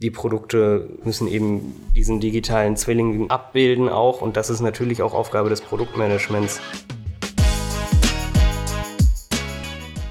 Die 0.00 0.12
Produkte 0.12 0.88
müssen 1.02 1.26
eben 1.26 1.74
diesen 1.96 2.20
digitalen 2.20 2.76
Zwilling 2.76 3.30
abbilden 3.30 3.88
auch 3.88 4.20
und 4.20 4.36
das 4.36 4.48
ist 4.48 4.60
natürlich 4.60 5.02
auch 5.02 5.12
Aufgabe 5.12 5.48
des 5.48 5.60
Produktmanagements. 5.60 6.60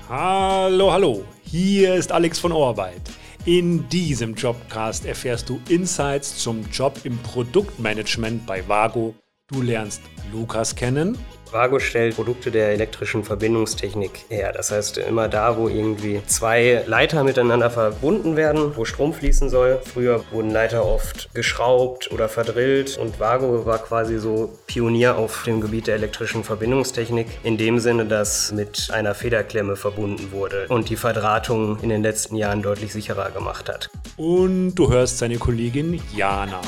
Hallo, 0.09 0.91
hallo, 0.91 1.23
hier 1.41 1.95
ist 1.95 2.11
Alex 2.11 2.37
von 2.37 2.51
Ohrarbeit. 2.51 2.99
In 3.45 3.87
diesem 3.87 4.35
Jobcast 4.35 5.05
erfährst 5.05 5.47
du 5.47 5.61
Insights 5.69 6.37
zum 6.37 6.65
Job 6.69 6.99
im 7.05 7.17
Produktmanagement 7.19 8.45
bei 8.45 8.67
Vago. 8.67 9.15
Du 9.47 9.61
lernst 9.61 10.01
Lukas 10.33 10.75
kennen 10.75 11.17
Vago 11.51 11.79
stellt 11.79 12.15
Produkte 12.15 12.51
der 12.51 12.69
elektrischen 12.69 13.23
Verbindungstechnik 13.23 14.25
her. 14.29 14.51
Das 14.51 14.71
heißt, 14.71 14.97
immer 14.97 15.27
da, 15.27 15.57
wo 15.57 15.67
irgendwie 15.67 16.21
zwei 16.27 16.83
Leiter 16.85 17.23
miteinander 17.23 17.69
verbunden 17.69 18.35
werden, 18.35 18.75
wo 18.75 18.85
Strom 18.85 19.13
fließen 19.13 19.49
soll. 19.49 19.79
Früher 19.83 20.23
wurden 20.31 20.51
Leiter 20.51 20.85
oft 20.85 21.33
geschraubt 21.33 22.11
oder 22.11 22.29
verdrillt 22.29 22.97
und 22.97 23.19
Vago 23.19 23.65
war 23.65 23.79
quasi 23.79 24.17
so 24.19 24.49
Pionier 24.67 25.17
auf 25.17 25.43
dem 25.43 25.61
Gebiet 25.61 25.87
der 25.87 25.95
elektrischen 25.95 26.43
Verbindungstechnik. 26.43 27.27
In 27.43 27.57
dem 27.57 27.79
Sinne, 27.79 28.05
dass 28.05 28.51
mit 28.51 28.89
einer 28.91 29.15
Federklemme 29.15 29.75
verbunden 29.75 30.31
wurde 30.31 30.67
und 30.69 30.89
die 30.89 30.95
Verdrahtung 30.95 31.79
in 31.81 31.89
den 31.89 32.03
letzten 32.03 32.35
Jahren 32.35 32.61
deutlich 32.61 32.93
sicherer 32.93 33.31
gemacht 33.31 33.69
hat. 33.69 33.89
Und 34.17 34.75
du 34.75 34.91
hörst 34.91 35.19
seine 35.19 35.37
Kollegin 35.37 36.01
Jana. 36.15 36.61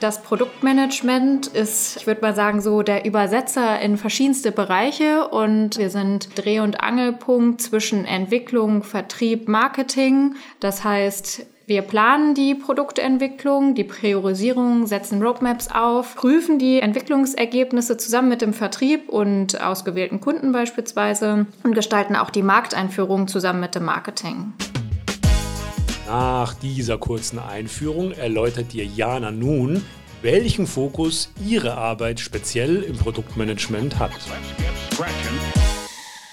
Das 0.00 0.22
Produktmanagement 0.22 1.46
ist, 1.46 1.96
ich 1.96 2.06
würde 2.06 2.20
mal 2.20 2.34
sagen, 2.34 2.60
so 2.60 2.82
der 2.82 3.06
Übersetzer 3.06 3.80
in 3.80 3.96
verschiedenste 3.96 4.52
Bereiche 4.52 5.28
und 5.28 5.78
wir 5.78 5.88
sind 5.88 6.36
Dreh- 6.36 6.60
und 6.60 6.82
Angelpunkt 6.82 7.62
zwischen 7.62 8.04
Entwicklung, 8.04 8.82
Vertrieb, 8.82 9.48
Marketing. 9.48 10.34
Das 10.60 10.84
heißt, 10.84 11.46
wir 11.66 11.82
planen 11.82 12.34
die 12.34 12.54
Produktentwicklung, 12.54 13.74
die 13.74 13.84
Priorisierung, 13.84 14.86
setzen 14.86 15.22
Roadmaps 15.22 15.68
auf, 15.72 16.14
prüfen 16.14 16.58
die 16.58 16.80
Entwicklungsergebnisse 16.80 17.96
zusammen 17.96 18.28
mit 18.28 18.42
dem 18.42 18.52
Vertrieb 18.52 19.08
und 19.08 19.60
ausgewählten 19.60 20.20
Kunden 20.20 20.52
beispielsweise 20.52 21.46
und 21.64 21.74
gestalten 21.74 22.16
auch 22.16 22.30
die 22.30 22.42
Markteinführung 22.42 23.28
zusammen 23.28 23.60
mit 23.60 23.74
dem 23.74 23.84
Marketing. 23.84 24.52
Nach 26.06 26.54
dieser 26.54 26.98
kurzen 26.98 27.40
Einführung 27.40 28.12
erläutert 28.12 28.72
dir 28.72 28.84
Jana 28.84 29.32
nun, 29.32 29.82
welchen 30.22 30.68
Fokus 30.68 31.32
ihre 31.44 31.76
Arbeit 31.76 32.20
speziell 32.20 32.82
im 32.82 32.96
Produktmanagement 32.96 33.98
hat. 33.98 34.12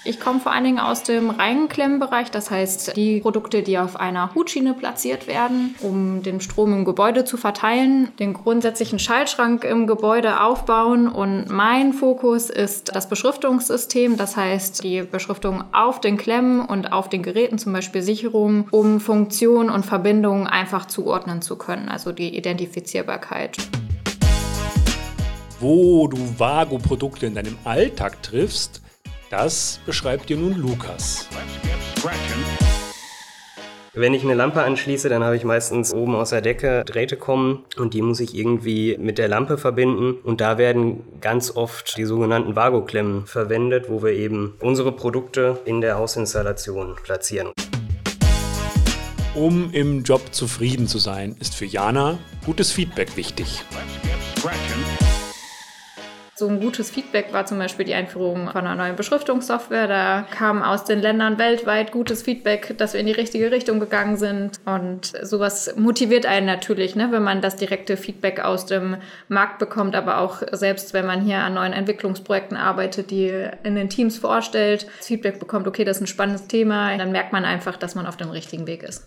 Ich 0.06 0.20
komme 0.20 0.38
vor 0.38 0.52
allen 0.52 0.64
Dingen 0.64 0.78
aus 0.78 1.02
dem 1.02 1.30
reinen 1.30 1.68
Klemmbereich, 1.68 2.30
das 2.30 2.50
heißt 2.50 2.94
die 2.94 3.20
Produkte, 3.20 3.62
die 3.62 3.78
auf 3.78 3.96
einer 3.96 4.34
Hutschiene 4.34 4.74
platziert 4.74 5.26
werden, 5.26 5.74
um 5.80 6.22
den 6.22 6.42
Strom 6.42 6.74
im 6.74 6.84
Gebäude 6.84 7.24
zu 7.24 7.38
verteilen, 7.38 8.08
den 8.18 8.34
grundsätzlichen 8.34 8.98
Schaltschrank 8.98 9.64
im 9.64 9.86
Gebäude 9.86 10.42
aufbauen 10.42 11.08
und 11.08 11.48
mein 11.48 11.94
Fokus 11.94 12.50
ist 12.50 12.94
das 12.94 13.08
Beschriftungssystem, 13.08 14.18
das 14.18 14.36
heißt 14.36 14.84
die 14.84 15.00
Beschriftung 15.02 15.64
auf 15.72 16.02
den 16.02 16.18
Klemmen 16.18 16.60
und 16.60 16.92
auf 16.92 17.08
den 17.08 17.22
Geräten, 17.22 17.56
zum 17.56 17.72
Beispiel 17.72 18.02
Sicherung, 18.02 18.68
um 18.72 19.00
Funktionen 19.00 19.70
und 19.70 19.86
Verbindungen 19.86 20.46
einfach 20.46 20.84
zuordnen 20.84 21.40
zu 21.40 21.56
können, 21.56 21.88
also 21.88 22.12
die 22.12 22.36
Identifizierbarkeit. 22.36 23.56
Wo 25.60 26.08
du 26.08 26.18
Vago-Produkte 26.36 27.24
in 27.24 27.34
deinem 27.34 27.56
Alltag 27.64 28.22
triffst, 28.22 28.83
das 29.34 29.80
beschreibt 29.84 30.28
dir 30.28 30.36
nun 30.36 30.54
Lukas. 30.54 31.28
Wenn 33.92 34.14
ich 34.14 34.22
eine 34.22 34.34
Lampe 34.34 34.62
anschließe, 34.62 35.08
dann 35.08 35.24
habe 35.24 35.34
ich 35.34 35.42
meistens 35.42 35.92
oben 35.92 36.14
aus 36.14 36.30
der 36.30 36.40
Decke 36.40 36.84
Drähte 36.84 37.16
kommen 37.16 37.64
und 37.76 37.94
die 37.94 38.02
muss 38.02 38.20
ich 38.20 38.36
irgendwie 38.36 38.96
mit 38.96 39.18
der 39.18 39.26
Lampe 39.26 39.58
verbinden. 39.58 40.18
Und 40.22 40.40
da 40.40 40.56
werden 40.56 41.02
ganz 41.20 41.50
oft 41.56 41.96
die 41.96 42.04
sogenannten 42.04 42.54
Vago-Klemmen 42.54 43.26
verwendet, 43.26 43.86
wo 43.88 44.04
wir 44.04 44.12
eben 44.12 44.54
unsere 44.60 44.92
Produkte 44.92 45.60
in 45.64 45.80
der 45.80 45.98
Hausinstallation 45.98 46.94
platzieren. 47.02 47.50
Um 49.34 49.72
im 49.72 50.04
Job 50.04 50.22
zufrieden 50.30 50.86
zu 50.86 50.98
sein, 50.98 51.34
ist 51.40 51.56
für 51.56 51.64
Jana 51.64 52.18
gutes 52.46 52.70
Feedback 52.70 53.16
wichtig. 53.16 53.64
So 56.36 56.48
ein 56.48 56.58
gutes 56.58 56.90
Feedback 56.90 57.32
war 57.32 57.46
zum 57.46 57.58
Beispiel 57.58 57.86
die 57.86 57.94
Einführung 57.94 58.48
von 58.50 58.66
einer 58.66 58.74
neuen 58.74 58.96
Beschriftungssoftware. 58.96 59.86
Da 59.86 60.26
kam 60.32 60.64
aus 60.64 60.82
den 60.82 61.00
Ländern 61.00 61.38
weltweit 61.38 61.92
gutes 61.92 62.22
Feedback, 62.22 62.76
dass 62.76 62.92
wir 62.92 62.98
in 62.98 63.06
die 63.06 63.12
richtige 63.12 63.52
Richtung 63.52 63.78
gegangen 63.78 64.16
sind. 64.16 64.58
Und 64.64 65.12
sowas 65.22 65.76
motiviert 65.76 66.26
einen 66.26 66.46
natürlich, 66.46 66.96
ne, 66.96 67.12
wenn 67.12 67.22
man 67.22 67.40
das 67.40 67.54
direkte 67.54 67.96
Feedback 67.96 68.40
aus 68.40 68.66
dem 68.66 68.96
Markt 69.28 69.60
bekommt, 69.60 69.94
aber 69.94 70.18
auch 70.18 70.42
selbst, 70.50 70.92
wenn 70.92 71.06
man 71.06 71.22
hier 71.22 71.38
an 71.38 71.54
neuen 71.54 71.72
Entwicklungsprojekten 71.72 72.56
arbeitet, 72.56 73.12
die 73.12 73.32
in 73.62 73.76
den 73.76 73.88
Teams 73.88 74.18
vorstellt, 74.18 74.88
das 74.98 75.06
Feedback 75.06 75.38
bekommt, 75.38 75.68
okay, 75.68 75.84
das 75.84 75.98
ist 75.98 76.02
ein 76.02 76.06
spannendes 76.08 76.48
Thema, 76.48 76.96
dann 76.98 77.12
merkt 77.12 77.32
man 77.32 77.44
einfach, 77.44 77.76
dass 77.76 77.94
man 77.94 78.06
auf 78.06 78.16
dem 78.16 78.30
richtigen 78.30 78.66
Weg 78.66 78.82
ist. 78.82 79.06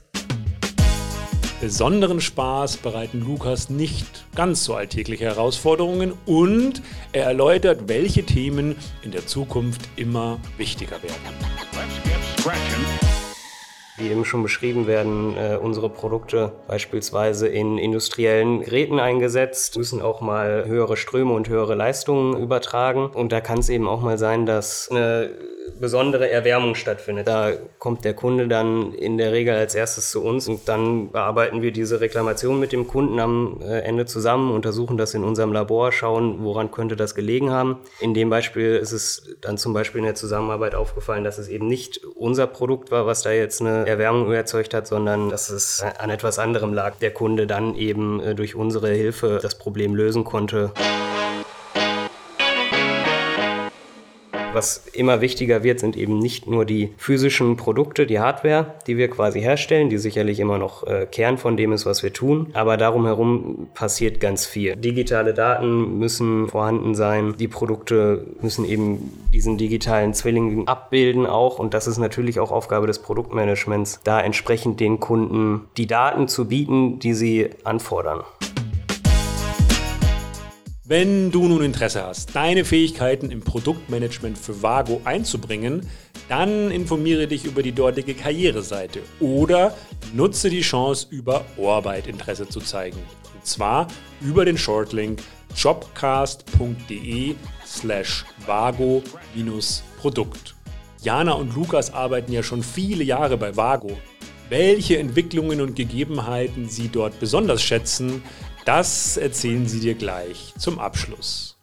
Besonderen 1.60 2.22
Spaß 2.22 2.78
bereiten 2.78 3.20
Lukas 3.20 3.72
nicht 3.72 4.28
ganz 4.36 4.64
so 4.64 4.76
alltägliche 4.76 5.26
Herausforderungen 5.26 6.14
und 6.28 6.84
er 7.14 7.26
erläutert, 7.26 7.88
welche 7.88 8.24
Themen 8.24 8.76
in 9.02 9.10
der 9.10 9.26
Zukunft 9.26 9.82
immer 9.96 10.38
wichtiger 10.58 11.02
werden. 11.02 11.16
Wie 13.98 14.08
eben 14.08 14.24
schon 14.24 14.44
beschrieben 14.44 14.86
werden 14.86 15.36
äh, 15.36 15.58
unsere 15.60 15.90
Produkte 15.90 16.52
beispielsweise 16.68 17.48
in 17.48 17.80
industriellen 17.80 18.62
Geräten 18.62 19.00
eingesetzt, 19.00 19.80
müssen 19.80 20.04
auch 20.04 20.22
mal 20.22 20.66
höhere 20.68 20.96
Ströme 20.96 21.34
und 21.34 21.50
höhere 21.50 21.74
Leistungen 21.74 22.40
übertragen. 22.40 23.08
Und 23.08 23.32
da 23.32 23.42
kann 23.42 23.58
es 23.58 23.70
eben 23.70 23.88
auch 23.88 24.02
mal 24.02 24.20
sein, 24.20 24.46
dass 24.46 24.90
eine 24.92 25.32
besondere 25.80 26.30
Erwärmung 26.30 26.76
stattfindet. 26.76 27.28
Da 27.28 27.52
kommt 27.80 28.06
der 28.06 28.14
Kunde 28.14 28.48
dann 28.48 28.94
in 28.94 29.18
der 29.18 29.32
Regel 29.32 29.56
als 29.56 29.76
erstes 29.76 30.12
zu 30.12 30.24
uns 30.24 30.48
und 30.48 30.68
dann 30.68 31.12
bearbeiten 31.12 31.62
wir 31.62 31.72
diese 31.72 32.02
Reklamation 32.02 32.60
mit 32.60 32.72
dem 32.72 32.88
Kunden 32.88 33.20
am 33.20 33.62
äh, 33.62 33.80
Ende 33.80 34.06
zusammen, 34.06 34.52
untersuchen 34.52 34.98
das 34.98 35.14
in 35.14 35.24
unserem 35.24 35.52
Labor, 35.52 35.92
schauen, 35.92 36.44
woran 36.44 36.72
könnte 36.72 36.96
das 36.96 37.16
gelegen 37.16 37.52
haben. 37.52 37.78
In 38.00 38.14
dem 38.14 38.30
Beispiel 38.30 38.76
ist 38.76 38.92
es 38.92 39.36
dann 39.42 39.58
zum 39.58 39.74
Beispiel 39.74 40.00
in 40.00 40.06
der 40.06 40.16
Zusammenarbeit 40.16 40.76
aufgefallen, 40.76 41.24
dass 41.24 41.38
es 41.38 41.48
eben 41.48 41.68
nicht 41.68 42.04
unser 42.16 42.48
Produkt 42.48 42.92
war, 42.92 43.06
was 43.06 43.22
da 43.22 43.32
jetzt 43.32 43.62
eine 43.62 43.88
Erwärmung 43.88 44.32
erzeugt 44.32 44.74
hat, 44.74 44.88
sondern 44.88 45.30
dass 45.30 45.50
es 45.50 45.84
an 46.00 46.10
etwas 46.10 46.40
anderem 46.40 46.74
lag. 46.74 46.96
Der 46.98 47.12
Kunde 47.12 47.48
dann 47.48 47.76
eben 47.76 48.20
äh, 48.20 48.36
durch 48.36 48.56
unsere 48.56 48.90
Hilfe 48.90 49.40
das 49.42 49.58
Problem 49.58 49.96
lösen 49.96 50.24
konnte. 50.24 50.72
Was 54.58 54.82
immer 54.94 55.22
wichtiger 55.22 55.62
wird, 55.62 55.80
sind 55.80 55.96
eben 55.96 56.18
nicht 56.18 56.48
nur 56.48 56.66
die 56.66 56.90
physischen 56.98 57.58
Produkte, 57.58 58.08
die 58.08 58.20
Hardware, 58.20 58.74
die 58.88 58.98
wir 58.98 59.08
quasi 59.08 59.40
herstellen, 59.40 59.92
die 59.92 60.00
sicherlich 60.00 60.40
immer 60.40 60.58
noch 60.58 60.88
äh, 60.88 61.06
Kern 61.06 61.38
von 61.38 61.58
dem 61.58 61.74
ist, 61.74 61.86
was 61.86 62.02
wir 62.02 62.12
tun. 62.12 62.48
Aber 62.54 62.76
darum 62.76 63.06
herum 63.06 63.68
passiert 63.76 64.20
ganz 64.20 64.48
viel. 64.48 64.76
Digitale 64.76 65.36
Daten 65.36 66.00
müssen 66.00 66.48
vorhanden 66.48 66.96
sein. 66.96 67.36
Die 67.38 67.48
Produkte 67.48 68.26
müssen 68.42 68.66
eben 68.66 69.14
diesen 69.32 69.60
digitalen 69.60 70.16
Zwilling 70.16 70.68
abbilden 70.68 71.28
auch. 71.28 71.60
Und 71.60 71.76
das 71.76 71.86
ist 71.86 72.00
natürlich 72.00 72.40
auch 72.40 72.50
Aufgabe 72.50 72.88
des 72.88 72.98
Produktmanagements, 72.98 74.00
da 74.04 74.20
entsprechend 74.20 74.80
den 74.80 75.00
Kunden 75.00 75.68
die 75.78 75.86
Daten 75.86 76.28
zu 76.28 76.48
bieten, 76.48 76.98
die 76.98 77.14
sie 77.14 77.52
anfordern. 77.64 78.24
Wenn 80.90 81.32
du 81.32 81.50
nun 81.50 81.64
Interesse 81.64 82.06
hast, 82.06 82.34
deine 82.34 82.64
Fähigkeiten 82.64 83.30
im 83.30 83.42
Produktmanagement 83.42 84.38
für 84.38 84.64
Vago 84.64 85.02
einzubringen, 85.04 85.82
dann 86.30 86.72
informiere 86.72 87.28
dich 87.28 87.44
über 87.44 87.62
die 87.62 87.74
dortige 87.74 88.14
Karriereseite 88.14 89.02
oder 89.20 89.76
nutze 90.14 90.50
die 90.50 90.62
Chance, 90.62 91.08
über 91.10 91.44
Ohrarbeit 91.58 92.08
Interesse 92.08 92.48
zu 92.48 92.62
zeigen. 92.62 93.00
Und 93.36 93.46
zwar 93.46 93.90
über 94.22 94.46
den 94.46 94.58
Shortlink 94.58 95.22
jobcast.de 95.58 97.36
slash 97.66 98.24
vago-produkt. 98.46 100.56
Jana 101.04 101.34
und 101.34 101.54
Lukas 101.54 101.94
arbeiten 101.94 102.32
ja 102.32 102.44
schon 102.44 102.64
viele 102.64 103.04
Jahre 103.04 103.36
bei 103.36 103.58
Vago. 103.58 103.98
Welche 104.48 105.00
Entwicklungen 105.00 105.60
und 105.60 105.76
Gegebenheiten 105.76 106.70
sie 106.70 106.88
dort 106.88 107.20
besonders 107.20 107.62
schätzen, 107.62 108.24
das 108.68 109.16
erzählen 109.16 109.66
sie 109.66 109.80
dir 109.80 109.96
gleich 109.96 110.54
zum 110.58 110.78
Abschluss. 110.78 111.58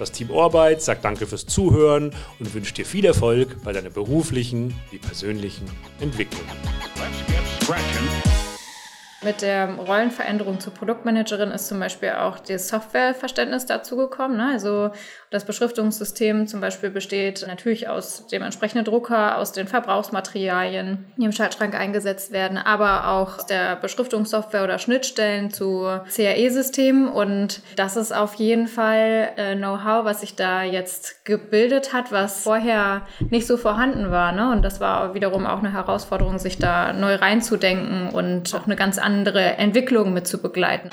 Das 0.00 0.10
Team 0.10 0.30
Orbeit 0.30 0.82
sagt 0.82 1.04
Danke 1.04 1.26
fürs 1.26 1.46
Zuhören 1.46 2.12
und 2.40 2.52
wünscht 2.52 2.76
dir 2.76 2.84
viel 2.84 3.04
Erfolg 3.04 3.62
bei 3.62 3.72
deiner 3.72 3.90
beruflichen 3.90 4.74
wie 4.90 4.98
persönlichen 4.98 5.70
Entwicklung. 6.00 6.42
Mit 9.22 9.42
der 9.42 9.74
Rollenveränderung 9.74 10.60
zur 10.60 10.72
Produktmanagerin 10.72 11.50
ist 11.50 11.66
zum 11.66 11.80
Beispiel 11.80 12.10
auch 12.10 12.38
das 12.38 12.68
Softwareverständnis 12.68 13.66
dazugekommen. 13.66 14.36
Ne? 14.36 14.50
Also 14.52 14.90
Das 15.30 15.44
Beschriftungssystem 15.44 16.46
zum 16.46 16.62
Beispiel 16.62 16.88
besteht 16.88 17.44
natürlich 17.46 17.86
aus 17.86 18.26
dem 18.28 18.40
entsprechenden 18.42 18.86
Drucker, 18.86 19.36
aus 19.36 19.52
den 19.52 19.68
Verbrauchsmaterialien, 19.68 21.04
die 21.18 21.24
im 21.26 21.32
Schaltschrank 21.32 21.74
eingesetzt 21.74 22.32
werden, 22.32 22.56
aber 22.56 23.08
auch 23.08 23.42
der 23.42 23.76
Beschriftungssoftware 23.76 24.64
oder 24.64 24.78
Schnittstellen 24.78 25.50
zu 25.50 25.86
CAE-Systemen. 26.14 27.08
Und 27.08 27.60
das 27.76 27.96
ist 27.96 28.12
auf 28.12 28.34
jeden 28.36 28.68
Fall 28.68 29.28
äh, 29.36 29.54
Know-how, 29.54 30.06
was 30.06 30.22
sich 30.22 30.34
da 30.34 30.62
jetzt 30.62 31.26
gebildet 31.26 31.92
hat, 31.92 32.10
was 32.10 32.44
vorher 32.44 33.02
nicht 33.28 33.46
so 33.46 33.58
vorhanden 33.58 34.10
war. 34.10 34.32
Ne? 34.32 34.50
Und 34.50 34.62
das 34.62 34.80
war 34.80 35.12
wiederum 35.12 35.44
auch 35.44 35.58
eine 35.58 35.74
Herausforderung, 35.74 36.38
sich 36.38 36.56
da 36.56 36.94
neu 36.94 37.16
reinzudenken 37.16 38.08
und 38.08 38.54
auch 38.54 38.64
eine 38.64 38.76
ganz 38.76 38.96
andere 38.96 39.07
Entwicklung 39.58 40.12
mit 40.12 40.26
zu 40.26 40.38
begleiten. 40.38 40.90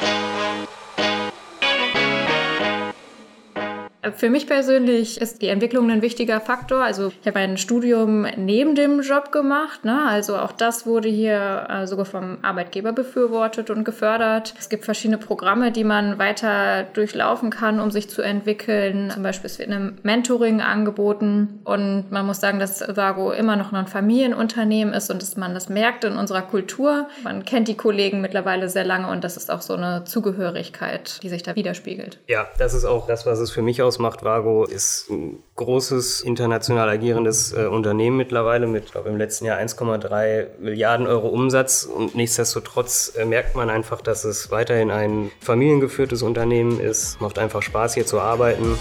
Für 4.13 4.29
mich 4.29 4.45
persönlich 4.45 5.19
ist 5.19 5.41
die 5.41 5.47
Entwicklung 5.47 5.89
ein 5.89 6.01
wichtiger 6.01 6.39
Faktor. 6.39 6.83
Also 6.83 7.11
ich 7.21 7.27
habe 7.27 7.39
ein 7.39 7.57
Studium 7.57 8.27
neben 8.37 8.75
dem 8.75 9.01
Job 9.01 9.31
gemacht. 9.31 9.83
Ne? 9.83 9.99
Also 10.07 10.37
auch 10.37 10.51
das 10.51 10.85
wurde 10.85 11.09
hier 11.09 11.65
äh, 11.69 11.87
sogar 11.87 12.05
vom 12.05 12.37
Arbeitgeber 12.43 12.93
befürwortet 12.93 13.69
und 13.69 13.83
gefördert. 13.83 14.53
Es 14.59 14.69
gibt 14.69 14.85
verschiedene 14.85 15.17
Programme, 15.17 15.71
die 15.71 15.83
man 15.83 16.19
weiter 16.19 16.83
durchlaufen 16.93 17.49
kann, 17.49 17.79
um 17.79 17.89
sich 17.89 18.09
zu 18.09 18.21
entwickeln. 18.21 19.09
Zum 19.11 19.23
Beispiel 19.23 19.49
es 19.49 19.57
wird 19.57 19.71
ein 19.71 19.97
Mentoring 20.03 20.61
angeboten. 20.61 21.61
Und 21.63 22.11
man 22.11 22.25
muss 22.27 22.39
sagen, 22.39 22.59
dass 22.59 22.83
Vago 22.95 23.31
immer 23.31 23.55
noch 23.55 23.73
ein 23.73 23.87
Familienunternehmen 23.87 24.93
ist 24.93 25.09
und 25.09 25.21
dass 25.21 25.35
man 25.35 25.53
das 25.53 25.69
merkt 25.69 26.03
in 26.03 26.15
unserer 26.17 26.43
Kultur. 26.43 27.07
Man 27.23 27.43
kennt 27.43 27.67
die 27.67 27.77
Kollegen 27.77 28.21
mittlerweile 28.21 28.69
sehr 28.69 28.85
lange 28.85 29.07
und 29.07 29.23
das 29.23 29.35
ist 29.35 29.49
auch 29.49 29.61
so 29.61 29.73
eine 29.73 30.03
Zugehörigkeit, 30.03 31.19
die 31.23 31.29
sich 31.29 31.41
da 31.41 31.55
widerspiegelt. 31.55 32.19
Ja, 32.27 32.47
das 32.59 32.73
ist 32.73 32.85
auch 32.85 33.07
das, 33.07 33.25
was 33.25 33.39
es 33.39 33.49
für 33.49 33.63
mich 33.63 33.81
ausmacht 33.81 33.94
ausmacht. 33.95 34.23
Vago 34.23 34.65
ist 34.65 35.09
ein 35.09 35.39
großes 35.55 36.21
international 36.21 36.89
agierendes 36.89 37.53
äh, 37.53 37.65
Unternehmen 37.65 38.17
mittlerweile 38.17 38.67
mit, 38.67 38.91
glaube 38.91 39.09
im 39.09 39.17
letzten 39.17 39.45
Jahr 39.45 39.57
1,3 39.57 40.59
Milliarden 40.59 41.07
Euro 41.07 41.29
Umsatz 41.29 41.85
und 41.85 42.13
nichtsdestotrotz 42.15 43.13
äh, 43.15 43.25
merkt 43.25 43.55
man 43.55 43.69
einfach, 43.69 44.01
dass 44.01 44.25
es 44.25 44.51
weiterhin 44.51 44.91
ein 44.91 45.31
familiengeführtes 45.39 46.23
Unternehmen 46.23 46.79
ist. 46.79 47.21
Macht 47.21 47.39
einfach 47.39 47.61
Spaß 47.61 47.93
hier 47.93 48.05
zu 48.05 48.19
arbeiten. 48.19 48.77